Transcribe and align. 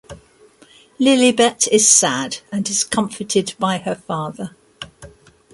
Lilibet 0.99 1.67
is 1.67 1.87
sad 1.87 2.37
and 2.51 2.67
is 2.67 2.83
comforted 2.83 3.53
by 3.59 3.77
her 3.77 3.93
father. 3.93 4.55